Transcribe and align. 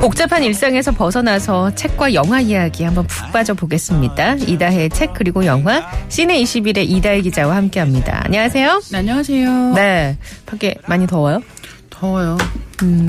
복잡한 0.00 0.42
일상에서 0.42 0.92
벗어나서 0.92 1.74
책과 1.74 2.14
영화 2.14 2.40
이야기 2.40 2.84
한번 2.84 3.06
푹 3.06 3.32
빠져보겠습니다. 3.32 4.34
이다혜의 4.36 4.90
책 4.90 5.12
그리고 5.14 5.44
영화 5.44 5.88
시내 6.08 6.40
21의 6.42 6.88
이다혜 6.88 7.20
기자와 7.22 7.56
함께합니다. 7.56 8.22
안녕하세요. 8.24 8.80
네, 8.92 8.98
안녕하세요. 8.98 9.72
네, 9.74 10.18
밖에 10.46 10.76
많이 10.86 11.06
더워요? 11.06 11.42
더워요. 11.90 12.38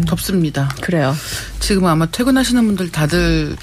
덥습니다. 0.07 0.69
그래요. 0.81 1.13
지금 1.59 1.85
아마 1.85 2.05
퇴근하시는 2.07 2.65
분들 2.65 2.91
다들 2.91 3.55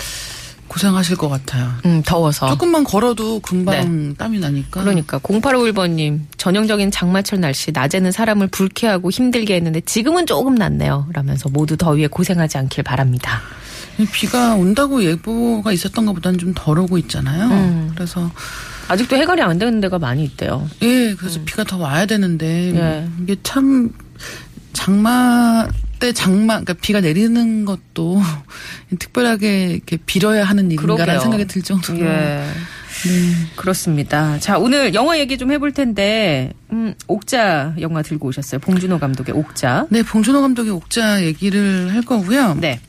고생하실 0.77 1.17
것 1.17 1.31
같아요. 1.31 1.73
음, 1.87 2.03
더워서. 2.05 2.51
조금만 2.51 2.85
걸어도 2.85 3.41
금방 3.41 4.15
땀이 4.15 4.39
나니까. 4.39 4.83
그러니까 4.83 5.19
0851번님 5.19 6.21
전형적인 6.37 6.91
장마철 6.91 7.41
날씨 7.41 7.73
낮에는 7.73 8.13
사람을 8.13 8.49
불쾌하고 8.49 9.11
힘들게 9.11 9.55
했는데 9.55 9.81
지금은 9.81 10.27
조금 10.27 10.55
낫네요. 10.55 11.07
라면서 11.15 11.49
모두 11.49 11.79
더위에 11.79 12.09
고생하지 12.09 12.59
않길 12.59 12.85
바랍니다. 12.85 13.41
비가 14.13 14.55
온다고 14.55 15.03
예보가 15.03 15.73
있었던 15.73 16.05
것보다는 16.05 16.39
좀 16.39 16.53
덜 16.55 16.79
오고 16.79 16.99
있잖아요. 16.99 17.49
음. 17.49 17.93
그래서 17.95 18.31
아직도 18.89 19.17
해결이 19.17 19.41
안 19.41 19.59
되는 19.59 19.81
데가 19.81 19.99
많이 19.99 20.25
있대요. 20.25 20.69
예, 20.83 21.15
그래서 21.15 21.41
비가 21.47 21.65
더 21.65 21.79
와야 21.79 22.05
되는데 22.05 22.75
예. 22.75 23.09
이게 23.23 23.37
참 23.43 23.91
장마 24.75 25.67
때 25.99 26.13
장마 26.13 26.55
그러니까 26.55 26.75
비가 26.75 27.01
내리는 27.01 27.65
것도 27.65 28.21
특별하게 28.99 29.71
이렇게 29.73 29.97
빌어야 30.05 30.45
하는 30.45 30.71
일인가라는. 30.71 31.21
생각이 31.21 31.47
들 31.47 31.63
정도로 31.63 32.01
예. 32.01 32.45
그렇습니다. 33.57 34.39
자, 34.39 34.59
오늘 34.59 34.95
영화 34.95 35.19
얘기 35.19 35.37
좀 35.37 35.53
해볼 35.53 35.73
텐데, 35.73 36.53
음, 36.73 36.95
옥자 37.07 37.75
영화 37.81 38.03
들고 38.03 38.29
오셨어요. 38.29 38.59
봉준호 38.61 38.99
감독의 38.99 39.35
옥자. 39.35 39.87
네, 39.91 40.03
봉준호 40.03 40.41
감독의 40.41 40.73
옥자 40.73 41.23
얘기를 41.25 41.93
할 41.93 42.03
거고요. 42.03 42.55
네. 42.55 42.81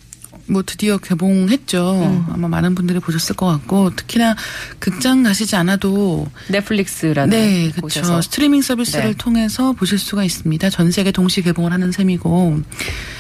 뭐 0.50 0.64
드디어 0.66 0.98
개봉했죠. 0.98 2.26
아마 2.32 2.48
많은 2.48 2.76
분들이 2.76 3.00
보셨을 3.00 3.36
것 3.36 3.46
같고 3.48 3.96
특히나 3.96 4.36
극장 4.80 5.24
가시지 5.24 5.56
않아도 5.56 6.28
넷플릭스라는 6.50 7.30
네. 7.30 7.72
그렇죠. 7.72 8.22
스트리밍 8.22 8.62
서비스를 8.62 9.10
네. 9.10 9.14
통해서 9.18 9.74
보실 9.74 9.98
수가 9.98 10.24
있습니다. 10.24 10.70
전 10.70 10.92
세계 10.92 11.12
동시 11.12 11.42
개봉을 11.42 11.72
하는 11.72 11.92
셈이고. 11.92 12.62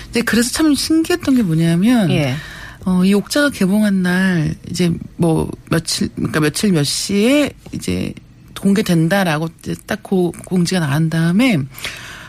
근데 0.05 0.21
그래서 0.21 0.51
참 0.51 0.73
신기했던 0.73 1.35
게 1.35 1.43
뭐냐면 1.43 2.09
예. 2.11 2.35
어, 2.85 3.03
이 3.03 3.13
옥자가 3.13 3.49
개봉한 3.49 4.01
날 4.01 4.55
이제 4.69 4.91
뭐 5.17 5.51
며칠 5.69 6.09
그러니까 6.15 6.39
며칠 6.39 6.71
몇 6.71 6.83
시에 6.83 7.51
이제 7.73 8.13
공개된다라고 8.59 9.49
딱 9.85 10.01
고, 10.01 10.31
공지가 10.45 10.79
나간 10.79 11.09
다음에 11.09 11.59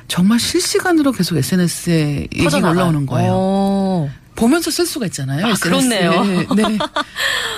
정말 0.08 0.40
실시간으로 0.40 1.12
계속 1.12 1.36
SNS에 1.36 2.28
얘기가. 2.34 2.70
올라오는 2.70 3.06
거예요. 3.06 3.32
오. 3.32 3.67
보면서 4.38 4.70
쓸 4.70 4.86
수가 4.86 5.06
있잖아요. 5.06 5.46
아. 5.46 5.54
그렇네요. 5.60 6.22
네. 6.54 6.78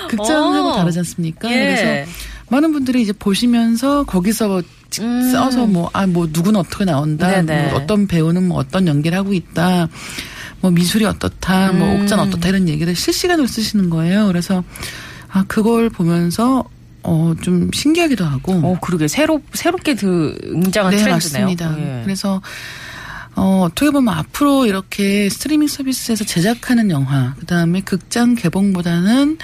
극장하고 0.09 0.69
어. 0.69 0.75
다르지 0.77 0.99
않습니까? 0.99 1.49
예. 1.51 1.55
그래서 1.55 2.11
많은 2.49 2.71
분들이 2.73 3.01
이제 3.03 3.13
보시면서 3.13 4.03
거기서 4.03 4.61
직- 4.89 5.03
음. 5.03 5.31
써서 5.31 5.65
뭐, 5.67 5.89
아, 5.93 6.05
뭐, 6.07 6.27
누구는 6.29 6.59
어떻게 6.59 6.83
나온다. 6.83 7.29
네네. 7.29 7.69
뭐 7.71 7.79
어떤 7.79 8.07
배우는 8.07 8.47
뭐 8.47 8.57
어떤 8.57 8.87
연기를 8.87 9.17
하고 9.17 9.33
있다. 9.33 9.87
뭐 10.59 10.69
미술이 10.71 11.05
어떻다. 11.05 11.71
뭐 11.71 11.87
음. 11.87 12.01
옥자는 12.01 12.25
어떻다. 12.25 12.49
이런 12.49 12.67
얘기를 12.67 12.93
실시간으로 12.95 13.47
쓰시는 13.47 13.89
거예요. 13.89 14.27
그래서 14.27 14.63
아, 15.29 15.45
그걸 15.47 15.89
보면서 15.89 16.65
어, 17.03 17.33
좀 17.41 17.69
신기하기도 17.73 18.25
하고. 18.25 18.53
어, 18.53 18.77
그러게. 18.81 19.07
새로, 19.07 19.41
새롭게 19.53 19.95
그, 19.95 20.35
등장한 20.43 20.91
네, 20.91 20.97
트렌드네요. 20.97 21.45
맞습니다. 21.47 21.75
예. 21.79 22.01
그래서 22.03 22.41
어, 23.35 23.63
어떻게 23.65 23.91
보면 23.91 24.13
앞으로 24.13 24.65
이렇게 24.65 25.29
스트리밍 25.29 25.67
서비스에서 25.67 26.23
제작하는 26.25 26.91
영화, 26.91 27.33
그 27.39 27.45
다음에 27.45 27.81
극장 27.81 28.35
개봉보다는 28.35 29.37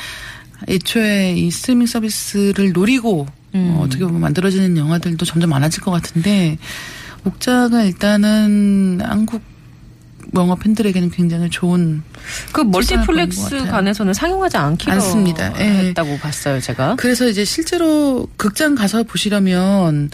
애초에 0.67 1.35
이 1.37 1.51
스트리밍 1.51 1.87
서비스를 1.87 2.73
노리고 2.73 3.27
음. 3.55 3.75
어, 3.75 3.83
어떻게 3.83 4.03
보면 4.03 4.19
만들어지는 4.21 4.77
영화들도 4.77 5.23
점점 5.25 5.49
많아질 5.51 5.81
것 5.81 5.91
같은데 5.91 6.57
옥자가 7.25 7.83
일단은 7.83 8.99
한국 9.03 9.41
영화 10.35 10.55
팬들에게는 10.55 11.11
굉장히 11.11 11.49
좋은 11.49 12.03
그것 12.47 12.65
멀티플렉스. 12.67 13.65
간에서는 13.67 14.13
상영하지 14.13 14.57
않기로 14.57 14.93
않습니다. 14.93 15.53
예. 15.59 15.87
했다고 15.89 16.17
봤어요, 16.19 16.59
제가. 16.59 16.95
그래서 16.97 17.27
이제 17.27 17.45
실제로 17.45 18.27
극장 18.37 18.75
가서 18.75 19.03
보시려면 19.03 20.09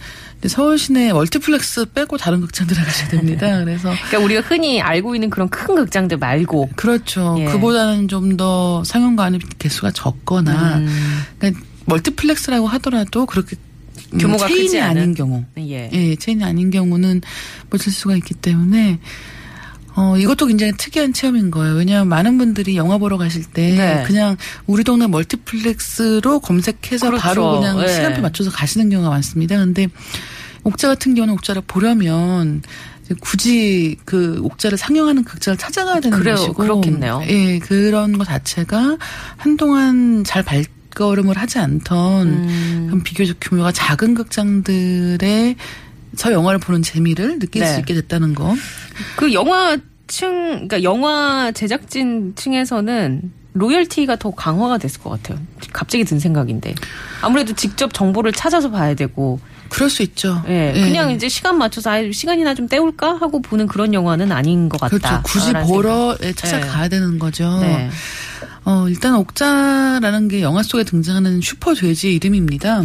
서울 0.46 0.78
시내 0.78 1.13
멀티플렉스 1.13 1.85
빼고 1.94 2.18
다른 2.18 2.41
극장 2.41 2.68
들어가셔야 2.68 3.07
됩니다. 3.09 3.59
그래서 3.63 3.94
그러니까 4.07 4.19
우리가 4.19 4.41
흔히 4.41 4.81
알고 4.81 5.16
있는 5.16 5.29
그런 5.29 5.47
큰 5.50 5.75
극장들 5.75 6.18
말고. 6.18 6.72
그렇죠. 6.75 7.35
예. 7.40 7.46
그보다는 7.46 8.07
좀 8.07 8.38
더 8.38 8.84
상영관의 8.84 9.40
개수가 9.59 9.91
적거나, 9.91 10.78
음. 10.78 11.23
그러니까 11.40 11.62
멀티플렉스라고 11.85 12.68
하더라도 12.68 13.25
그렇게 13.25 13.56
음, 14.13 14.18
규모가 14.18 14.47
체인이 14.47 14.66
크지 14.66 14.81
않은? 14.81 15.02
아닌 15.02 15.16
경우, 15.16 15.44
예. 15.59 15.90
예, 15.94 16.16
체인이 16.16 16.44
아닌 16.44 16.72
경우는 16.72 17.22
보실 17.69 17.91
수가 17.94 18.16
있기 18.16 18.34
때문에. 18.34 19.00
어, 19.95 20.17
이것도 20.17 20.47
굉장히 20.47 20.73
특이한 20.77 21.13
체험인 21.13 21.51
거예요. 21.51 21.75
왜냐하면 21.75 22.07
많은 22.09 22.37
분들이 22.37 22.75
영화 22.75 22.97
보러 22.97 23.17
가실 23.17 23.43
때 23.43 23.75
네. 23.75 24.03
그냥 24.07 24.37
우리 24.65 24.83
동네 24.83 25.07
멀티플렉스로 25.07 26.39
검색해서 26.39 27.07
그렇죠. 27.07 27.21
바로 27.21 27.59
그냥 27.59 27.81
예. 27.81 27.87
시간표 27.87 28.21
맞춰서 28.21 28.49
가시는 28.51 28.89
경우가 28.89 29.09
많습니다. 29.09 29.57
근데 29.57 29.87
옥자 30.63 30.87
같은 30.87 31.13
경우는 31.13 31.33
옥자를 31.35 31.61
보려면 31.67 32.61
굳이 33.19 33.97
그 34.05 34.39
옥자를 34.41 34.77
상영하는 34.77 35.23
극장을 35.23 35.57
찾아가야 35.57 35.99
되는 35.99 36.17
그래요. 36.17 36.35
것이고 36.35 36.53
그렇겠네요. 36.53 37.21
예, 37.27 37.59
그런 37.59 38.17
것 38.17 38.25
자체가 38.25 38.97
한동안 39.37 40.23
잘 40.25 40.43
발 40.43 40.65
걸음을 40.95 41.37
하지 41.37 41.57
않던 41.59 42.27
음. 42.27 43.01
비교적 43.03 43.37
규모가 43.41 43.71
작은 43.71 44.13
극장들의 44.13 45.55
서 46.16 46.31
영화를 46.31 46.59
보는 46.59 46.81
재미를 46.81 47.40
느낄 47.40 47.62
네. 47.63 47.74
수 47.74 47.79
있게 47.79 47.94
됐다는 47.94 48.34
거. 48.35 48.56
그 49.16 49.34
영화 49.34 49.78
층, 50.07 50.29
그러니까 50.68 50.84
영화 50.84 51.51
제작진 51.51 52.34
층에서는 52.35 53.31
로열티가 53.53 54.16
더 54.18 54.31
강화가 54.31 54.78
됐을 54.78 55.02
것 55.02 55.09
같아요. 55.12 55.40
갑자기 55.72 56.03
든 56.03 56.19
생각인데. 56.19 56.75
아무래도 57.22 57.53
직접 57.53 57.94
정보를 57.94 58.31
찾아서 58.31 58.69
봐야 58.72 58.96
되고, 58.96 59.40
그럴 59.69 59.90
수 59.90 60.03
있죠. 60.03 60.44
예, 60.47 60.73
예. 60.75 60.81
그냥 60.81 61.12
이제 61.12 61.29
시간 61.29 61.57
맞춰서 61.57 61.91
아, 61.91 62.00
시간이나 62.12 62.53
좀 62.53 62.68
때울까 62.68 63.16
하고 63.16 63.41
보는 63.41 63.68
그런 63.68 63.94
영화는 63.94 64.31
아닌 64.31 64.69
것 64.69 64.79
같다. 64.79 64.97
그렇죠. 64.97 65.22
굳이 65.23 65.53
보러 65.68 66.16
생각. 66.16 66.28
예, 66.28 66.34
찾아가야 66.34 66.90
되는 66.90 67.18
거죠. 67.18 67.59
네. 67.59 67.90
어, 68.66 68.88
일단 68.88 69.16
옥자라는 69.16 70.28
게 70.28 70.41
영화 70.41 70.62
속에 70.63 70.84
등장하는 70.84 71.41
슈퍼 71.41 71.73
돼지의 71.73 72.16
이름입니다. 72.16 72.84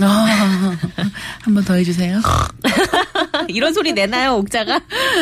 아, 0.00 0.76
한번 1.42 1.64
더 1.64 1.74
해주세요. 1.74 2.20
이런 3.48 3.72
소리 3.72 3.92
내나요, 3.92 4.34
옥자가? 4.36 4.80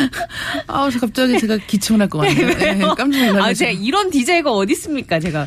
아, 0.66 0.88
갑자기 1.00 1.38
제가 1.38 1.58
기침을 1.66 2.00
할 2.00 2.08
것 2.08 2.18
같네요. 2.20 2.48
예, 2.48 2.78
깜짝 2.96 3.08
놀라가지고. 3.08 3.42
아, 3.42 3.52
제가 3.54 3.70
이런 3.72 4.10
디제이가 4.10 4.50
어디 4.50 4.72
있습니까, 4.72 5.20
제가. 5.20 5.46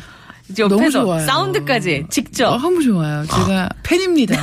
너무 0.56 0.90
좋아요. 0.90 1.26
사운드까지 1.26 2.06
직접. 2.08 2.48
어, 2.54 2.58
너무 2.58 2.82
좋아요. 2.82 3.22
제가 3.26 3.68
팬입니다. 3.82 4.40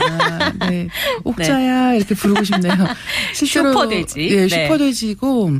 네. 0.69 0.87
옥자야 1.23 1.95
이렇게 1.95 2.13
부르고 2.13 2.43
싶네요. 2.43 2.75
실제로 3.33 3.71
슈퍼돼지. 3.73 4.19
예, 4.29 4.45
네. 4.45 4.65
슈퍼돼지고 4.65 5.57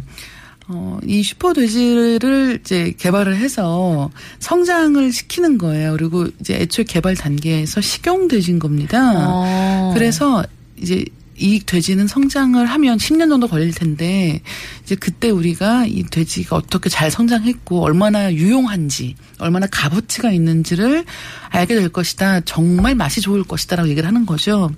어, 0.68 0.98
이 1.06 1.22
슈퍼 1.22 1.54
돼지를 1.54 2.60
이제 2.62 2.94
개발을 2.98 3.36
해서 3.36 4.10
성장을 4.40 5.12
시키는 5.12 5.58
거예요. 5.60 5.92
그리고 5.94 6.28
이제 6.40 6.56
애초에 6.56 6.86
개발 6.86 7.16
단계에서 7.16 7.82
식용 7.82 8.28
돼지인 8.28 8.58
겁니다. 8.60 9.14
어. 9.28 9.92
그래서 9.94 10.44
이제 10.78 11.06
이 11.38 11.60
돼지는 11.60 12.08
성장을 12.08 12.66
하면 12.66 12.98
10년 12.98 13.28
정도 13.30 13.48
걸릴 13.50 13.74
텐데 13.74 14.42
이제 14.84 14.96
그때 14.96 15.30
우리가 15.30 15.86
이 15.86 16.04
돼지가 16.04 16.56
어떻게 16.56 16.90
잘 16.90 17.12
성장했고 17.12 17.84
얼마나 17.84 18.34
유용한지 18.34 19.16
얼마나 19.38 19.68
값어치가 19.68 20.32
있는지를 20.32 21.04
알게 21.50 21.76
될 21.76 21.90
것이다. 21.90 22.40
정말 22.46 22.96
맛이 22.96 23.20
좋을 23.20 23.44
것이다라고 23.44 23.90
얘기를 23.90 24.08
하는 24.08 24.26
거죠. 24.26 24.72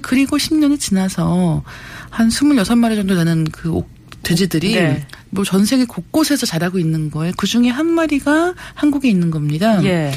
그리고 0.00 0.38
10년이 0.38 0.80
지나서 0.80 1.62
한 2.08 2.28
26마리 2.28 2.96
정도 2.96 3.14
되는 3.14 3.44
그 3.44 3.70
옥- 3.70 3.91
돼지들이 4.22 4.74
네. 4.74 5.06
뭐전 5.30 5.64
세계 5.64 5.84
곳곳에서 5.84 6.46
자라고 6.46 6.78
있는 6.78 7.10
거예요. 7.10 7.32
그 7.36 7.46
중에 7.46 7.68
한 7.68 7.86
마리가 7.86 8.54
한국에 8.74 9.08
있는 9.08 9.30
겁니다. 9.30 9.82
예. 9.84 10.12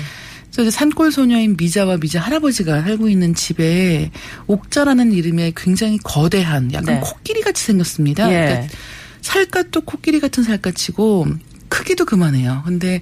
그래서 0.53 0.71
산골 0.71 1.11
소녀인 1.11 1.57
미자와 1.57 1.97
미자 1.97 2.21
할아버지가 2.21 2.83
살고 2.83 3.09
있는 3.09 3.35
집에 3.35 4.11
옥자라는 4.47 5.11
이름의 5.11 5.53
굉장히 5.55 5.97
거대한 5.97 6.71
약간 6.71 6.95
네. 6.95 7.01
코끼리 7.01 7.41
같이 7.41 7.63
생겼습니다. 7.65 8.31
예. 8.31 8.45
그러니까 8.45 8.75
살갗도 9.21 9.81
코끼리 9.81 10.19
같은 10.19 10.43
살갗이고 10.43 11.27
크기도 11.67 12.05
그만해요. 12.05 12.61
근데 12.65 13.01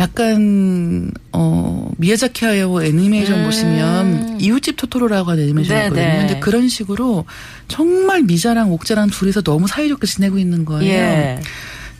약간 0.00 1.10
어 1.32 1.90
미야자키 1.98 2.44
하야오 2.44 2.82
애니메이션 2.82 3.40
음. 3.40 3.44
보시면 3.44 4.40
이웃집 4.40 4.76
토토로라고 4.76 5.30
하는 5.30 5.44
애니메이션이 5.44 5.78
네, 5.78 5.84
있거든요. 5.86 6.06
네. 6.06 6.18
근데 6.18 6.40
그런 6.40 6.68
식으로 6.68 7.26
정말 7.68 8.22
미자랑 8.22 8.72
옥자랑 8.72 9.10
둘이서 9.10 9.42
너무 9.42 9.68
사이좋게 9.68 10.06
지내고 10.06 10.38
있는 10.38 10.64
거예요. 10.64 10.90
예. 10.90 11.40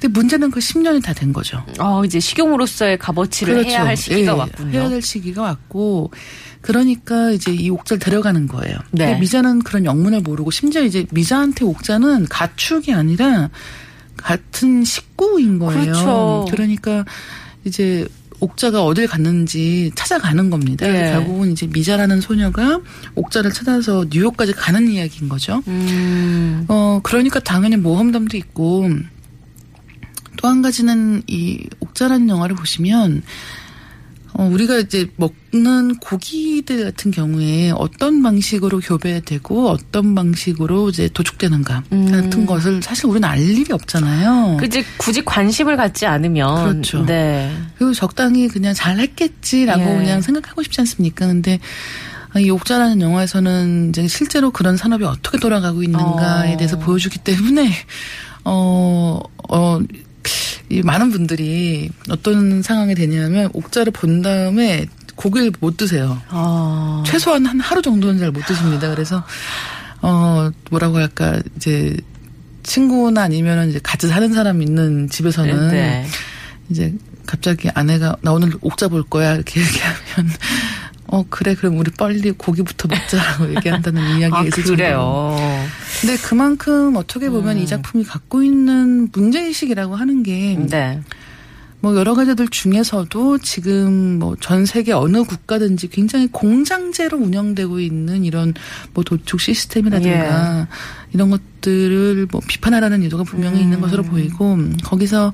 근데 0.01 0.09
문제는 0.19 0.51
그 0.51 0.61
10년이 0.61 1.03
다 1.03 1.13
된 1.13 1.35
거죠. 1.35 1.63
어, 1.79 2.03
이제 2.07 2.19
식용으로서의 2.19 2.97
값어치를 2.97 3.67
해야 3.67 3.85
할 3.85 3.99
시기가 3.99 4.33
예, 4.33 4.37
왔군요. 4.39 4.71
해야 4.79 4.89
될 4.89 5.03
시기가 5.03 5.43
왔고 5.43 6.11
그러니까 6.63 7.31
이제 7.33 7.53
이 7.53 7.69
옥자를 7.69 7.99
데려가는 7.99 8.47
거예요. 8.49 8.79
네. 8.93 9.05
근데 9.09 9.21
미자는 9.21 9.59
그런 9.63 9.85
영문을 9.85 10.23
모르고 10.23 10.51
심지어 10.51 10.83
이제 10.83 11.05
미자한테 11.11 11.67
옥자는 11.67 12.29
가축이 12.31 12.95
아니라 12.95 13.51
같은 14.17 14.85
식구인 14.85 15.59
거예요. 15.59 15.83
그렇죠. 15.83 16.47
그러니까 16.51 17.05
이제 17.65 18.07
옥자가 18.41 18.83
어딜 18.85 19.07
갔는지 19.07 19.93
찾아가는 19.95 20.49
겁니다. 20.49 20.89
예. 20.89 21.13
결국은 21.13 21.53
이제 21.53 21.67
미자라는 21.67 22.21
소녀가 22.23 22.81
옥자를 23.15 23.53
찾아서 23.53 24.07
뉴욕까지 24.11 24.53
가는 24.55 24.89
이야기인 24.91 25.29
거죠. 25.29 25.63
음. 25.69 26.65
어, 26.69 27.01
그러니까 27.03 27.39
당연히 27.41 27.77
모험담도 27.77 28.37
있고, 28.39 28.89
또 30.37 30.49
한 30.49 30.63
가지는 30.63 31.23
이 31.27 31.67
옥자라는 31.81 32.31
영화를 32.31 32.57
보시면, 32.57 33.23
어, 34.35 34.45
우리가 34.45 34.79
이제 34.79 35.09
먹는 35.17 35.97
고기들 35.97 36.85
같은 36.85 37.11
경우에 37.11 37.71
어떤 37.71 38.23
방식으로 38.23 38.81
교배되고 38.81 39.69
어떤 39.69 40.15
방식으로 40.15 40.91
이제 40.91 41.09
도축되는가 41.13 41.85
같은 41.91 42.47
것을 42.47 42.83
사실 42.83 43.07
우리는 43.07 43.29
알 43.29 43.39
일이 43.41 43.73
없잖아요. 43.73 44.59
그 44.59 44.67
이제 44.67 44.85
굳이 44.97 45.25
관심을 45.25 45.77
갖지 45.77 46.07
않으면 46.07 46.73
그렇죠. 46.73 47.05
네. 47.05 47.55
그리고 47.77 47.93
적당히 47.93 48.49
그냥 48.49 48.75
잘 48.75 48.99
했겠지라고 48.99 49.83
예. 49.83 49.97
그냥 49.97 50.21
생각하고 50.21 50.63
싶지 50.63 50.81
않습니까? 50.81 51.27
근데 51.27 51.59
이 52.39 52.49
옥자라는 52.51 53.01
영화에서는 53.01 53.89
이제 53.89 54.07
실제로 54.07 54.51
그런 54.53 54.77
산업이 54.77 55.05
어떻게 55.05 55.39
돌아가고 55.39 55.83
있는가에 55.83 56.55
어. 56.55 56.57
대해서 56.57 56.79
보여주기 56.79 57.19
때문에 57.19 57.73
어, 58.45 59.21
어, 59.49 59.81
이 60.71 60.83
많은 60.83 61.11
분들이 61.11 61.91
어떤 62.09 62.63
상황이 62.63 62.95
되냐면 62.95 63.51
옥자를 63.53 63.93
본 63.93 64.23
다음에 64.23 64.87
고기를 65.17 65.53
못 65.61 65.77
드세요. 65.77 66.23
어. 66.31 67.03
최소한 67.07 67.45
한 67.45 67.59
하루 67.61 67.83
정도는 67.83 68.19
잘 68.21 68.31
못 68.31 68.47
드십니다. 68.47 68.89
그래서 68.89 69.23
어 70.01 70.49
뭐라고 70.71 70.97
할까 70.99 71.41
이제 71.57 71.97
친구나 72.63 73.23
아니면은 73.23 73.71
이제 73.71 73.81
같이 73.83 74.07
사는 74.09 74.33
사람 74.33 74.63
있는 74.63 75.09
집에서는 75.11 75.69
네. 75.73 76.07
이제 76.71 76.95
갑자기 77.27 77.69
아내가 77.75 78.17
나 78.23 78.33
오늘 78.33 78.53
옥자 78.61 78.89
볼 78.89 79.03
거야 79.03 79.35
이렇게 79.35 79.61
얘기하면 79.67 80.33
어 81.09 81.25
그래 81.29 81.55
그럼 81.57 81.79
우리 81.79 81.91
빨리 81.91 82.31
고기부터 82.31 82.87
먹자라고 82.89 83.55
얘기한다는 83.57 84.03
이야기가 84.21 84.39
아, 84.39 84.43
있을 84.45 84.65
정도로. 84.65 85.37
근데 86.01 86.17
그만큼 86.17 86.97
어떻게 86.97 87.29
보면 87.29 87.57
음. 87.57 87.63
이 87.63 87.67
작품이 87.67 88.05
갖고 88.05 88.43
있는 88.43 89.09
문제의식이라고 89.13 89.97
하는 89.97 90.23
게 90.23 90.57
네. 90.69 91.01
뭐 91.81 91.97
여러 91.97 92.15
가지들 92.15 92.49
중에서도 92.49 93.39
지금 93.39 94.19
뭐 94.19 94.37
전 94.41 94.67
세계 94.67 94.93
어느 94.93 95.23
국가든지 95.25 95.89
굉장히 95.89 96.29
공장제로 96.29 97.19
운영되고 97.19 97.81
있는 97.81 98.25
이런 98.25 98.55
뭐 98.95 99.03
도축 99.05 99.41
시스템이라든가 99.41 100.69
이런 101.13 101.31
것들을 101.31 102.29
뭐 102.31 102.41
비판하라는 102.47 103.03
의도가 103.03 103.25
분명히 103.25 103.61
있는 103.61 103.81
것으로 103.81 104.03
보이고 104.03 104.59
거기서 104.85 105.33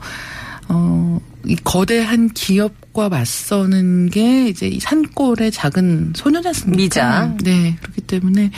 어 0.68 1.20
이 1.46 1.54
거대한 1.62 2.28
기업과 2.30 3.08
맞서는 3.08 4.10
게 4.10 4.48
이제 4.48 4.66
이 4.66 4.80
산골의 4.80 5.52
작은 5.52 6.12
소녀지 6.16 6.48
않습니까? 6.48 6.76
미자. 6.76 7.34
네 7.44 7.76
그렇기 7.80 8.00
때문에 8.02 8.50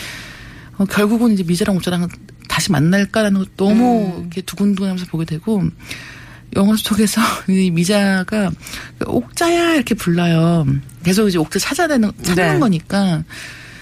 어, 0.79 0.85
결국은 0.85 1.33
이제 1.33 1.43
미자랑 1.43 1.77
옥자랑 1.77 2.09
다시 2.49 2.73
만날까라는 2.73 3.41
것 3.41 3.57
너무 3.57 4.21
이렇게 4.21 4.41
두근두근하면서 4.41 5.07
보게 5.07 5.25
되고 5.25 5.63
영화 6.57 6.75
속에서 6.77 7.21
이 7.49 7.71
미자가 7.71 8.51
옥자야 9.07 9.75
이렇게 9.75 9.95
불러요. 9.95 10.67
계속 11.03 11.29
이제 11.29 11.39
옥자 11.39 11.59
찾아내는 11.59 12.13
찾는 12.23 12.55
네. 12.55 12.59
거니까. 12.59 13.25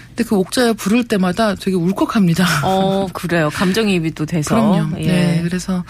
근데 0.09 0.23
그 0.23 0.35
옥자야 0.35 0.73
부를 0.73 1.07
때마다 1.07 1.55
되게 1.55 1.77
울컥합니다. 1.77 2.45
어, 2.63 3.07
그래요. 3.13 3.49
감정이입이 3.53 4.11
또 4.11 4.25
돼서. 4.25 4.55
그럼요. 4.55 4.99
예. 4.99 5.07
네, 5.07 5.41
그래서 5.43 5.83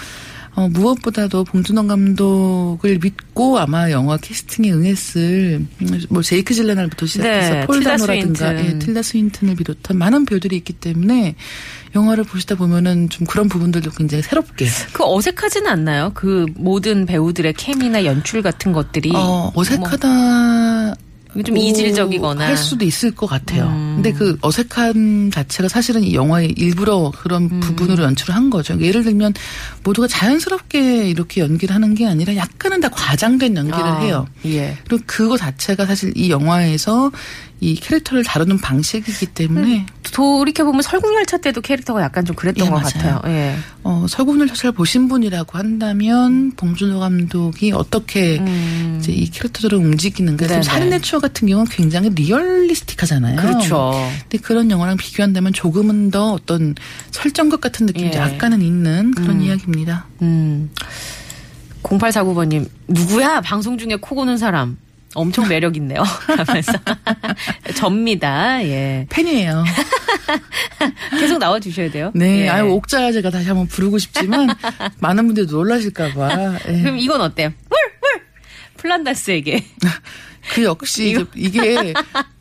어, 0.57 0.67
무엇보다도 0.69 1.43
봉준호 1.43 1.85
감독을 1.85 2.97
믿고 2.99 3.59
아마 3.59 3.91
영화 3.91 4.17
캐스팅에 4.17 4.71
응했을 4.71 5.61
음, 5.83 6.01
뭐 6.09 6.23
제이크 6.23 6.55
질레날부터 6.55 7.05
시작해서 7.05 7.53
네, 7.53 7.65
폴 7.67 7.83
다노라든가 7.83 8.49
스윈튼. 8.49 8.65
예, 8.65 8.79
틸다 8.79 9.03
스윈튼을 9.03 9.55
비롯한 9.55 9.99
많은 9.99 10.25
배우들이 10.25 10.57
있기 10.57 10.73
때문에 10.73 11.35
영화를 11.93 12.23
보시다 12.23 12.55
보면은 12.55 13.07
좀 13.09 13.27
그런 13.27 13.47
부분들도 13.47 13.91
굉장히 13.91 14.23
새롭게 14.23 14.65
그 14.93 15.03
어색하지는 15.05 15.69
않나요? 15.69 16.11
그 16.15 16.47
모든 16.55 17.05
배우들의 17.05 17.53
케미나 17.53 18.03
연출 18.05 18.41
같은 18.41 18.73
것들이 18.73 19.11
어. 19.13 19.51
뭐, 19.53 21.43
좀 21.43 21.55
이질적이거나 21.55 22.47
할 22.47 22.57
수도 22.57 22.83
있을 22.83 23.11
것 23.11 23.27
같아요. 23.27 23.67
음. 23.67 23.86
근데 23.97 24.13
그 24.13 24.37
어색함 24.41 25.31
자체가 25.31 25.69
사실은 25.69 26.03
이 26.03 26.13
영화의 26.13 26.51
일부러 26.55 27.11
그런 27.17 27.49
음. 27.51 27.59
부분으로 27.59 28.03
연출을 28.03 28.35
한 28.35 28.51
거죠. 28.51 28.79
예를 28.79 29.03
들면 29.03 29.33
모두가 29.83 30.07
자연스럽게 30.07 31.09
이렇게 31.09 31.41
연기를 31.41 31.73
하는 31.73 31.95
게 31.95 32.05
아니라 32.05 32.35
약간은 32.35 32.79
다 32.79 32.89
과장된 32.89 33.57
연기를 33.57 33.83
아, 33.83 33.99
해요. 33.99 34.27
예. 34.45 34.77
그리고 34.87 35.03
그거 35.07 35.35
자체가 35.35 35.87
사실 35.87 36.13
이 36.15 36.29
영화에서 36.29 37.11
이 37.59 37.75
캐릭터를 37.75 38.23
다루는 38.23 38.59
방식이기 38.59 39.27
때문에 39.27 39.87
돌이켜 40.13 40.63
보면 40.63 40.83
설국열차 40.83 41.37
때도 41.37 41.61
캐릭터가 41.61 42.03
약간 42.03 42.23
좀 42.23 42.35
그랬던 42.35 42.67
예, 42.67 42.69
것 42.69 42.75
맞아요. 42.75 43.19
같아요. 43.19 43.21
예. 43.25 43.55
어, 43.83 44.05
설국열 44.07 44.47
잘 44.53 44.71
보신 44.71 45.07
분이라고 45.07 45.57
한다면 45.57 46.51
봉준호 46.55 46.99
감독이 46.99 47.71
어떻게 47.71 48.37
음. 48.39 48.97
이제 48.99 49.11
이 49.11 49.29
캐릭터들을 49.29 49.77
움직이는가. 49.77 50.45
네네. 50.45 50.61
지금 50.61 50.63
살인의 50.63 51.01
추억 51.01 51.21
같은 51.23 51.47
경우는 51.47 51.71
굉장히 51.71 52.09
리얼리스틱하잖아요. 52.09 53.37
그렇죠. 53.37 53.86
근데 54.21 54.37
그런 54.39 54.69
영화랑 54.71 54.97
비교한다면 54.97 55.53
조금은 55.53 56.11
더 56.11 56.33
어떤 56.33 56.75
설정것 57.11 57.61
같은 57.61 57.85
느낌이 57.85 58.11
예. 58.13 58.17
약간은 58.17 58.61
있는 58.61 59.11
그런 59.11 59.41
이야기입니다. 59.41 60.05
음. 60.21 60.69
0849번님, 61.83 62.67
누구야? 62.87 63.41
방송 63.41 63.77
중에 63.77 63.95
코 64.01 64.15
고는 64.15 64.37
사람. 64.37 64.77
엄청 65.15 65.47
매력 65.49 65.77
있네요. 65.77 66.03
하면서. 66.03 66.73
접니다. 67.75 68.63
예. 68.63 69.05
팬이에요. 69.09 69.63
계속 71.19 71.37
나와 71.39 71.59
주셔야 71.59 71.89
돼요. 71.89 72.11
네. 72.13 72.41
예. 72.41 72.49
아유, 72.49 72.65
옥자 72.73 73.11
제가 73.13 73.29
다시 73.29 73.47
한번 73.47 73.67
부르고 73.67 73.97
싶지만 73.97 74.49
많은 74.99 75.25
분들이 75.27 75.47
놀라실까봐. 75.47 76.59
예. 76.67 76.81
그럼 76.81 76.97
이건 76.97 77.21
어때요? 77.21 77.49
물! 77.69 77.77
물! 78.01 78.21
플란다스에게. 78.77 79.65
그 80.53 80.63
역시 80.63 81.25
이게 81.35 81.93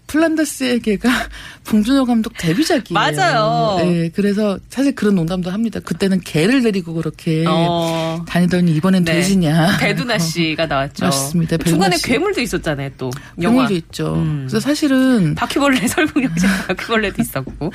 플란다스에게가 0.07 1.11
봉준호 1.65 2.07
감독 2.07 2.33
데뷔작이에요. 2.39 2.95
맞아요. 2.95 3.77
네, 3.81 4.11
그래서 4.15 4.59
사실 4.69 4.95
그런 4.95 5.15
농담도 5.17 5.51
합니다. 5.51 5.81
그때는 5.81 6.21
개를 6.21 6.63
데리고 6.63 6.95
그렇게 6.95 7.45
어. 7.49 8.25
다니더니 8.29 8.73
이번엔 8.77 9.05
네. 9.05 9.15
돼지냐. 9.15 9.79
배두나 9.79 10.19
씨가 10.19 10.67
나왔죠. 10.67 11.05
맞습니다. 11.07 11.57
배두나 11.57 11.71
중간에 11.71 11.97
씨. 11.97 12.05
괴물도 12.05 12.41
있었잖아요, 12.41 12.91
또. 12.97 13.11
영화. 13.43 13.57
영화도 13.57 13.75
있죠. 13.75 14.15
음. 14.15 14.47
그래서 14.49 14.61
사실은 14.61 15.35
바퀴벌레 15.35 15.87
설국열차 15.89 16.67
바퀴벌레도 16.69 17.23
있었고 17.23 17.73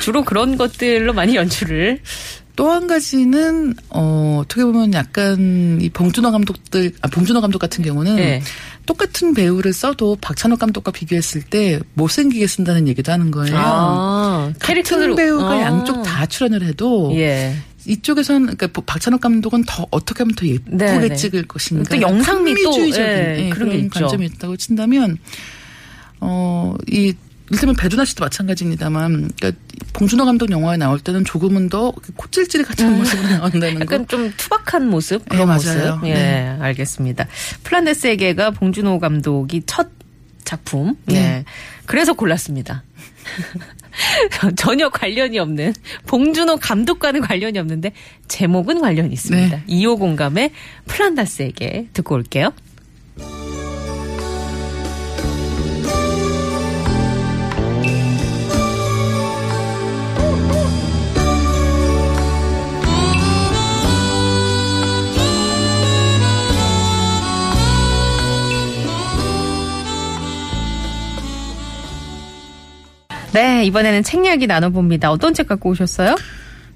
주로 0.00 0.24
그런 0.24 0.56
것들로 0.56 1.12
많이 1.12 1.34
연출을 1.36 2.00
또한 2.56 2.86
가지는 2.86 3.74
어 3.90 4.40
어떻게 4.42 4.64
보면 4.64 4.94
약간 4.94 5.78
이 5.80 5.88
봉준호 5.90 6.30
감독들 6.30 6.92
아 7.00 7.08
봉준호 7.08 7.40
감독 7.40 7.58
같은 7.58 7.82
경우는 7.82 8.16
네. 8.16 8.42
똑같은 8.86 9.34
배우를 9.34 9.72
써도 9.72 10.16
박찬욱 10.20 10.58
감독과 10.58 10.92
비교했을 10.92 11.42
때 11.42 11.80
못생기게 11.94 12.46
쓴다는 12.46 12.88
얘기도 12.88 13.12
하는 13.12 13.30
거예요. 13.30 13.56
아, 13.56 14.52
같은 14.58 15.14
배우가 15.14 15.50
아. 15.50 15.60
양쪽 15.62 16.02
다 16.02 16.26
출연을 16.26 16.62
해도 16.62 17.10
예. 17.14 17.54
이쪽에서는 17.86 18.56
그러니까 18.56 18.82
박찬욱 18.86 19.20
감독은 19.20 19.64
더 19.66 19.86
어떻게 19.90 20.22
하면 20.22 20.34
더 20.34 20.46
예쁘게 20.46 20.76
네, 20.76 21.08
네. 21.08 21.14
찍을 21.14 21.46
것인가 21.46 21.94
또 21.94 22.00
영상미 22.00 22.54
또, 22.62 22.80
예, 22.80 23.46
예, 23.46 23.50
그런 23.50 23.68
그런. 23.70 23.90
관점이 23.90 24.26
있다고 24.26 24.56
친다면 24.56 25.18
어이 26.20 27.14
일테면 27.54 27.76
배두나 27.76 28.04
씨도 28.04 28.24
마찬가지입니다만, 28.24 29.30
그러니까 29.36 29.60
봉준호 29.92 30.24
감독 30.24 30.50
영화에 30.50 30.76
나올 30.76 30.98
때는 31.00 31.24
조금은 31.24 31.68
더 31.68 31.92
코찔찔이 32.16 32.64
같은 32.64 32.98
모습으로 32.98 33.28
나온다는 33.28 33.74
거. 33.76 33.80
약간 33.82 34.06
좀 34.08 34.32
투박한 34.36 34.88
모습 34.88 35.28
그런 35.28 35.46
네, 35.46 35.54
모습. 35.54 35.76
맞아요. 35.76 36.00
예, 36.04 36.14
네. 36.14 36.56
알겠습니다. 36.60 37.26
플란데스에게가 37.62 38.50
봉준호 38.50 38.98
감독이 38.98 39.62
첫 39.66 39.88
작품. 40.44 40.96
예. 41.10 41.14
네. 41.14 41.44
그래서 41.86 42.12
골랐습니다. 42.12 42.82
전혀 44.56 44.88
관련이 44.88 45.38
없는 45.38 45.72
봉준호 46.06 46.56
감독과는 46.56 47.20
관련이 47.20 47.58
없는데 47.58 47.92
제목은 48.28 48.80
관련이 48.80 49.12
있습니다. 49.12 49.56
네. 49.56 49.64
2호 49.68 49.98
공감의 49.98 50.50
플란다스에게 50.86 51.88
듣고 51.92 52.16
올게요. 52.16 52.52
네, 73.34 73.64
이번에는 73.64 74.04
책 74.04 74.24
이야기 74.24 74.46
나눠봅니다. 74.46 75.10
어떤 75.10 75.34
책 75.34 75.48
갖고 75.48 75.70
오셨어요? 75.70 76.14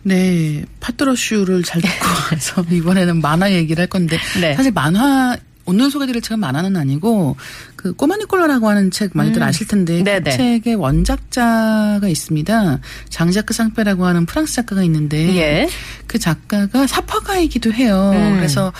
네, 0.02 0.64
파트러슈를 0.80 1.62
잘 1.62 1.80
듣고 1.80 2.06
와서 2.34 2.64
이번에는 2.68 3.20
만화 3.20 3.52
얘기를 3.52 3.80
할 3.80 3.86
건데 3.86 4.18
네. 4.40 4.54
사실 4.54 4.72
만화 4.72 5.36
오늘 5.68 5.90
소개드릴 5.90 6.22
책은 6.22 6.40
만화는 6.40 6.76
아니고 6.76 7.36
그 7.76 7.92
꼬마 7.92 8.16
니콜라라고 8.16 8.70
하는 8.70 8.90
책 8.90 9.10
많이들 9.12 9.42
아실 9.42 9.66
텐데 9.68 9.94
그 9.94 9.98
음. 10.00 10.04
네네. 10.04 10.30
책의 10.30 10.74
원작자가 10.76 12.00
있습니다. 12.08 12.80
장자크 13.10 13.52
상페라고 13.52 14.06
하는 14.06 14.24
프랑스 14.24 14.54
작가가 14.54 14.82
있는데 14.84 15.36
예. 15.36 15.68
그 16.06 16.18
작가가 16.18 16.86
사파가이기도 16.86 17.72
해요. 17.74 18.12
음. 18.14 18.36
그래서 18.36 18.72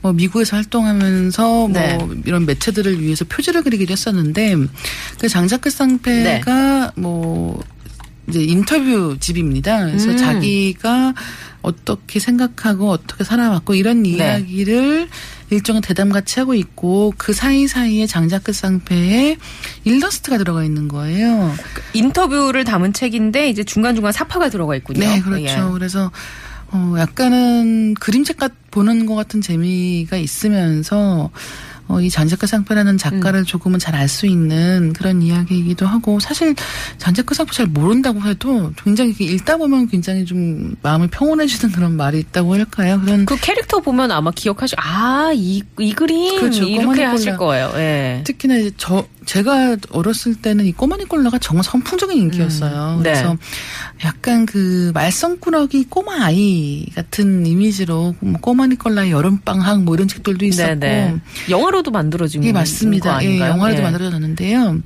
뭐 0.00 0.12
미국에서 0.12 0.56
활동하면서 0.56 1.68
네. 1.72 1.96
뭐 1.96 2.14
이런 2.24 2.46
매체들을 2.46 3.02
위해서 3.02 3.24
표지를 3.24 3.64
그리기도 3.64 3.90
했었는데 3.90 4.54
그 5.18 5.28
장자크 5.28 5.68
상페가 5.68 6.92
네. 6.94 7.00
뭐 7.00 7.60
이제 8.28 8.42
인터뷰 8.42 9.16
집입니다. 9.18 9.84
그래서 9.84 10.10
음. 10.10 10.16
자기가 10.16 11.14
어떻게 11.62 12.20
생각하고 12.20 12.90
어떻게 12.90 13.24
살아왔고 13.24 13.74
이런 13.74 14.02
네. 14.02 14.10
이야기를 14.10 15.08
일종의 15.50 15.82
대담 15.82 16.10
같이 16.10 16.40
하고 16.40 16.54
있고 16.54 17.14
그 17.16 17.32
사이사이에 17.32 18.06
장자크 18.06 18.52
상페에 18.52 19.36
일러스트가 19.84 20.38
들어가 20.38 20.64
있는 20.64 20.88
거예요. 20.88 21.54
인터뷰를 21.92 22.64
담은 22.64 22.92
책인데 22.92 23.48
이제 23.48 23.64
중간중간 23.64 24.12
사파가 24.12 24.48
들어가 24.48 24.76
있군요. 24.76 25.00
네, 25.00 25.20
그렇죠. 25.20 25.44
예. 25.44 25.72
그래서 25.72 26.10
어 26.72 26.94
약간은 26.98 27.94
그림책 27.94 28.38
같 28.38 28.52
보는 28.70 29.06
것 29.06 29.14
같은 29.14 29.40
재미가 29.40 30.16
있으면서 30.16 31.30
어, 31.88 32.00
이 32.00 32.10
잔자크 32.10 32.46
상패라는 32.46 32.98
작가를 32.98 33.40
음. 33.40 33.44
조금은 33.44 33.78
잘 33.78 33.94
알 33.94 34.08
수 34.08 34.26
있는 34.26 34.92
그런 34.92 35.22
이야기이기도 35.22 35.86
하고 35.86 36.20
사실 36.20 36.54
잔자크 36.98 37.34
상패 37.34 37.52
잘 37.52 37.66
모른다고 37.66 38.20
해도 38.22 38.72
굉장히 38.84 39.14
읽다 39.18 39.56
보면 39.56 39.88
굉장히 39.88 40.24
좀 40.24 40.74
마음이 40.82 41.08
평온해지는 41.08 41.74
그런 41.74 41.96
말이 41.96 42.18
있다고 42.20 42.54
할까요? 42.54 43.00
그런 43.04 43.24
그 43.26 43.36
캐릭터 43.40 43.80
보면 43.80 44.10
아마 44.10 44.30
기억하시, 44.30 44.74
아, 44.78 45.32
이, 45.34 45.62
이 45.78 45.92
그림. 45.92 46.38
그렇죠. 46.40 46.64
이렇게 46.64 47.02
하실. 47.04 47.36
거예요. 47.36 47.72
예. 47.76 48.22
특히나 48.24 48.56
이제 48.56 48.70
저 48.76 49.04
제가 49.26 49.76
어렸을 49.90 50.36
때는 50.36 50.64
이 50.64 50.72
꼬마니콜라가 50.72 51.38
정말 51.38 51.64
선풍적인 51.64 52.16
인기였어요. 52.16 52.98
음, 52.98 53.02
네. 53.02 53.12
그래서 53.12 53.36
약간 54.04 54.46
그 54.46 54.92
말썽꾸러기 54.94 55.86
꼬마 55.90 56.24
아이 56.24 56.86
같은 56.94 57.44
이미지로 57.44 58.14
뭐 58.20 58.40
꼬마니콜라의 58.40 59.10
여름방학 59.10 59.82
뭐 59.82 59.94
이런 59.94 60.08
책들도 60.08 60.44
있었고 60.46 60.80
네네. 60.80 61.20
영화로도 61.50 61.90
만들어진 61.90 62.44
예거 62.44 62.58
맞습니다. 62.58 63.22
예? 63.24 63.40
영화로도 63.40 63.80
예. 63.80 63.82
만들어졌는데요. 63.82 64.80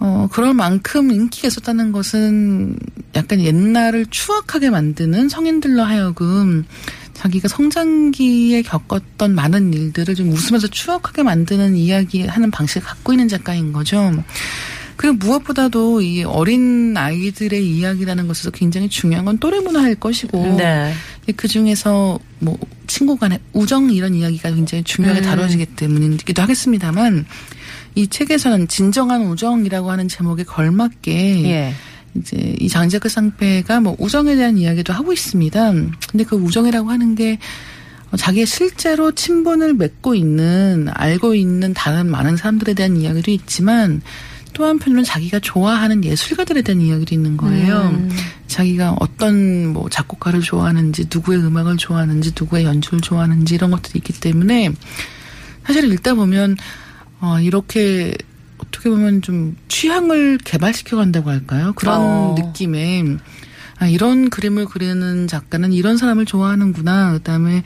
어, 0.00 0.28
그럴 0.30 0.54
만큼 0.54 1.10
인기가 1.10 1.48
있었다는 1.48 1.90
것은 1.90 2.78
약간 3.16 3.40
옛날을 3.40 4.06
추억하게 4.06 4.70
만드는 4.70 5.28
성인들로 5.28 5.82
하여금 5.82 6.64
자기가 7.18 7.48
성장기에 7.48 8.62
겪었던 8.62 9.34
많은 9.34 9.74
일들을 9.74 10.14
좀 10.14 10.30
웃으면서 10.30 10.68
추억하게 10.68 11.24
만드는 11.24 11.74
이야기 11.74 12.24
하는 12.24 12.52
방식을 12.52 12.82
갖고 12.82 13.12
있는 13.12 13.26
작가인 13.26 13.72
거죠. 13.72 14.12
그리고 14.96 15.16
무엇보다도 15.16 16.00
이 16.00 16.22
어린 16.22 16.96
아이들의 16.96 17.66
이야기라는 17.66 18.28
것에서 18.28 18.50
굉장히 18.50 18.88
중요한 18.88 19.24
건 19.24 19.38
또래 19.38 19.58
문화일 19.58 19.96
것이고 19.96 20.56
네. 20.58 20.92
그 21.36 21.48
중에서 21.48 22.20
뭐 22.38 22.56
친구 22.86 23.16
간의 23.16 23.40
우정 23.52 23.90
이런 23.90 24.14
이야기가 24.14 24.52
굉장히 24.52 24.84
중요하게 24.84 25.20
음. 25.20 25.24
다뤄지기 25.24 25.66
때문이기도 25.66 26.40
하겠습니다만 26.40 27.26
이 27.96 28.06
책에서는 28.06 28.68
진정한 28.68 29.22
우정이라고 29.26 29.90
하는 29.90 30.06
제목에 30.06 30.44
걸맞게 30.44 31.44
예. 31.50 31.74
이제 32.18 32.56
이 32.60 32.68
장자크 32.68 33.08
상패가 33.08 33.80
뭐 33.80 33.96
우정에 33.98 34.36
대한 34.36 34.58
이야기도 34.58 34.92
하고 34.92 35.12
있습니다. 35.12 35.72
근데 36.10 36.24
그 36.24 36.36
우정이라고 36.36 36.90
하는 36.90 37.14
게 37.14 37.38
어, 38.10 38.16
자기의 38.16 38.46
실제로 38.46 39.12
친분을 39.12 39.74
맺고 39.74 40.14
있는 40.14 40.88
알고 40.92 41.34
있는 41.34 41.74
다른 41.74 42.10
많은 42.10 42.36
사람들에 42.36 42.74
대한 42.74 42.96
이야기도 42.96 43.30
있지만 43.30 44.00
또 44.54 44.64
한편으로는 44.64 45.04
자기가 45.04 45.40
좋아하는 45.40 46.04
예술가들에 46.04 46.62
대한 46.62 46.80
이야기도 46.80 47.14
있는 47.14 47.36
거예요. 47.36 47.90
음. 47.92 48.10
자기가 48.48 48.96
어떤 48.98 49.68
뭐 49.68 49.88
작곡가를 49.88 50.40
좋아하는지 50.40 51.06
누구의 51.12 51.38
음악을 51.40 51.76
좋아하는지 51.76 52.32
누구의 52.38 52.64
연주를 52.64 53.00
좋아하는지 53.00 53.54
이런 53.54 53.70
것들이 53.70 53.98
있기 53.98 54.14
때문에 54.14 54.72
사실 55.64 55.92
읽다 55.92 56.14
보면 56.14 56.56
어 57.20 57.38
이렇게 57.40 58.16
어떻게 58.58 58.90
보면 58.90 59.22
좀 59.22 59.56
취향을 59.68 60.38
개발시켜 60.44 60.96
간다고 60.96 61.30
할까요? 61.30 61.72
그런 61.76 62.00
어. 62.00 62.34
느낌에 62.38 63.04
아 63.78 63.86
이런 63.86 64.28
그림을 64.28 64.66
그리는 64.66 65.26
작가는 65.28 65.72
이런 65.72 65.96
사람을 65.96 66.24
좋아하는구나. 66.24 67.12
그다음에 67.12 67.62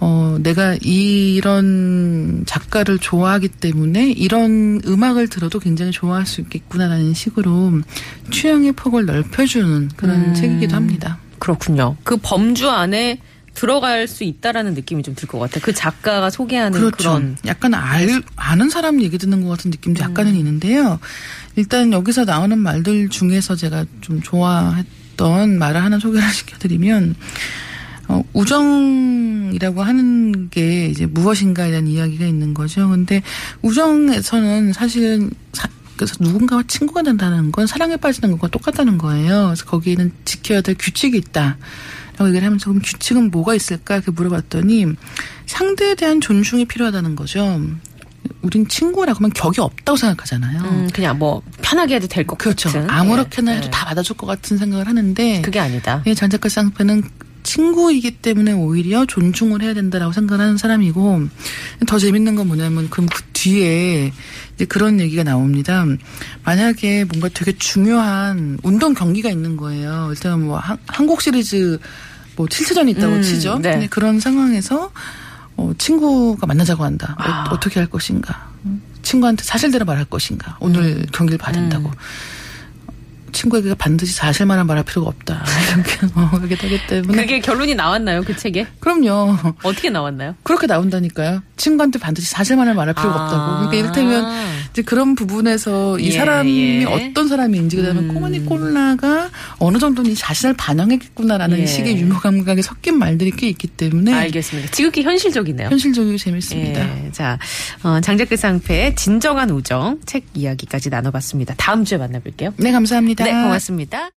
어 0.00 0.38
내가 0.42 0.76
이런 0.80 2.42
작가를 2.46 2.98
좋아하기 2.98 3.48
때문에 3.48 4.10
이런 4.10 4.80
음악을 4.84 5.28
들어도 5.28 5.60
굉장히 5.60 5.92
좋아할 5.92 6.26
수 6.26 6.40
있겠구나라는 6.40 7.14
식으로 7.14 7.82
취향의 8.30 8.72
폭을 8.72 9.06
넓혀주는 9.06 9.90
그런 9.96 10.16
음. 10.16 10.34
책이기도 10.34 10.74
합니다. 10.74 11.18
그렇군요. 11.38 11.96
그 12.02 12.16
범주 12.16 12.70
안에 12.70 13.20
들어갈 13.54 14.08
수 14.08 14.24
있다라는 14.24 14.74
느낌이 14.74 15.02
좀 15.02 15.14
들 15.14 15.26
것 15.28 15.38
같아요. 15.38 15.60
그 15.62 15.72
작가가 15.74 16.30
소개하는 16.30 16.72
그 16.80 16.86
그렇죠. 16.86 17.10
런 17.10 17.36
약간 17.46 17.74
알, 17.74 18.22
아는 18.36 18.70
사람 18.70 19.00
얘기 19.02 19.18
듣는 19.18 19.42
것 19.42 19.48
같은 19.50 19.70
느낌도 19.70 20.02
약간은 20.02 20.34
있는데요. 20.36 20.98
일단 21.56 21.92
여기서 21.92 22.24
나오는 22.24 22.58
말들 22.58 23.08
중에서 23.10 23.54
제가 23.56 23.84
좀 24.00 24.22
좋아했던 24.22 25.58
말을 25.58 25.82
하나 25.82 25.98
소개를 25.98 26.26
시켜드리면, 26.32 27.14
어, 28.08 28.22
우정이라고 28.32 29.82
하는 29.82 30.48
게 30.50 30.86
이제 30.86 31.06
무엇인가에 31.06 31.70
대한 31.70 31.86
이야기가 31.86 32.24
있는 32.26 32.54
거죠. 32.54 32.88
근데 32.88 33.22
우정에서는 33.62 34.72
사실은 34.72 35.30
사- 35.52 35.68
그래서 35.96 36.14
누군가와 36.20 36.64
친구가 36.66 37.02
된다는 37.02 37.52
건 37.52 37.66
사랑에 37.66 37.96
빠지는 37.96 38.32
것과 38.32 38.48
똑같다는 38.48 38.98
거예요. 38.98 39.44
그래서 39.46 39.64
거기에는 39.66 40.10
지켜야 40.24 40.60
될 40.62 40.74
규칙이 40.78 41.16
있다. 41.18 41.58
라고 42.22 42.28
얘기를 42.28 42.46
하면서 42.46 42.66
그럼 42.66 42.80
규칙은 42.82 43.30
뭐가 43.30 43.54
있을까? 43.54 43.96
이렇게 43.96 44.10
물어봤더니 44.12 44.86
상대에 45.46 45.94
대한 45.94 46.20
존중이 46.20 46.66
필요하다는 46.66 47.16
거죠. 47.16 47.60
우린 48.42 48.68
친구라고 48.68 49.18
하면 49.18 49.32
격이 49.32 49.60
없다고 49.60 49.96
생각하잖아요. 49.96 50.62
음, 50.62 50.88
그냥 50.92 51.18
뭐 51.18 51.42
편하게 51.60 51.96
해도 51.96 52.06
될것 52.06 52.38
그렇죠. 52.38 52.70
같은. 52.70 52.88
아무렇게나 52.88 53.52
예. 53.52 53.56
해도 53.56 53.70
다 53.70 53.84
받아줄 53.86 54.16
것 54.16 54.26
같은 54.26 54.56
생각을 54.56 54.86
하는데 54.86 55.42
그게 55.42 55.58
아니다. 55.58 56.02
예, 56.06 56.14
잔작가 56.14 56.48
쌍패는 56.48 57.02
친구이기 57.42 58.18
때문에 58.18 58.52
오히려 58.52 59.04
존중을 59.04 59.62
해야 59.62 59.74
된다라고 59.74 60.12
생각하는 60.12 60.56
사람이고 60.56 61.28
더 61.88 61.98
재밌는 61.98 62.36
건 62.36 62.46
뭐냐면 62.46 62.88
그럼 62.88 63.08
그 63.12 63.22
뒤에 63.32 64.12
이제 64.54 64.64
그런 64.64 65.00
얘기가 65.00 65.24
나옵니다. 65.24 65.84
만약에 66.44 67.04
뭔가 67.04 67.28
되게 67.28 67.52
중요한 67.58 68.58
운동 68.62 68.94
경기가 68.94 69.28
있는 69.28 69.56
거예요. 69.56 70.08
일단 70.10 70.42
뭐 70.44 70.58
한, 70.58 70.78
한국 70.86 71.20
시리즈 71.20 71.78
뭐 72.36 72.46
7차전이 72.46 72.90
있다고 72.90 73.14
음, 73.14 73.22
치죠. 73.22 73.58
네. 73.58 73.72
근데 73.72 73.86
그런 73.88 74.20
상황에서 74.20 74.92
어, 75.56 75.72
친구가 75.76 76.46
만나자고 76.46 76.84
한다. 76.84 77.14
아. 77.18 77.48
어, 77.50 77.60
떻게할 77.60 77.88
것인가? 77.88 78.50
친구한테 79.02 79.42
사실대로 79.44 79.84
말할 79.84 80.04
것인가? 80.04 80.56
오늘 80.60 80.82
음. 80.82 81.06
경기를 81.12 81.38
봐야 81.38 81.52
된다고. 81.52 81.90
친구에게 83.32 83.74
반드시 83.74 84.14
사실만을 84.14 84.64
말할 84.64 84.84
필요가 84.84 85.08
없다. 85.08 85.44
이렇게 85.74 86.06
넘어가게 86.14 86.56
되기 86.56 86.78
때문에. 86.86 87.22
그게 87.22 87.40
결론이 87.40 87.74
나왔나요, 87.74 88.22
그 88.22 88.36
책에? 88.36 88.66
그럼요. 88.80 89.36
어떻게 89.62 89.90
나왔나요? 89.90 90.34
그렇게 90.42 90.66
나온다니까요. 90.66 91.42
친구한테 91.56 91.98
반드시 91.98 92.28
사실만을 92.30 92.74
말할 92.74 92.94
필요가 92.94 93.20
아. 93.20 93.24
없다고. 93.24 93.70
그러니까 93.70 93.76
이를테면 93.76 94.26
이제 94.72 94.82
그런 94.82 95.14
부분에서 95.14 95.98
이 95.98 96.06
예, 96.06 96.10
사람이 96.12 96.80
예. 96.80 96.84
어떤 96.84 97.28
사람인지 97.28 97.76
그다음에 97.76 98.00
음. 98.00 98.14
꼬마니 98.14 98.44
콜라가 98.44 99.30
어느 99.58 99.78
정도는 99.78 100.10
이 100.10 100.14
자신을 100.14 100.54
반영했겠구나라는 100.56 101.58
예. 101.58 101.66
식의 101.66 101.98
유머 101.98 102.18
감각이 102.20 102.62
섞인 102.62 102.98
말들이 102.98 103.30
꽤 103.32 103.48
있기 103.48 103.68
때문에 103.68 104.12
알겠습니다. 104.12 104.70
지극히 104.70 105.02
현실적이네요. 105.02 105.68
현실적이고 105.68 106.16
재밌습니다. 106.16 106.80
예, 106.80 107.10
자, 107.12 107.38
어, 107.82 108.00
장작그 108.00 108.36
쌍패의 108.36 108.96
진정한 108.96 109.50
우정 109.50 110.00
책 110.06 110.24
이야기까지 110.34 110.90
나눠봤습니다. 110.90 111.54
다음 111.56 111.84
주에 111.84 111.98
만나볼게요. 111.98 112.54
네, 112.56 112.72
감사합니다. 112.72 113.21
네, 113.24 113.32
고맙습니다. 113.32 114.10